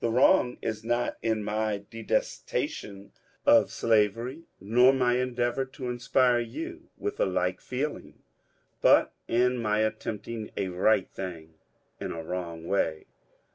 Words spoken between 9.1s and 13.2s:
in my attempting a right thing in a wrong way.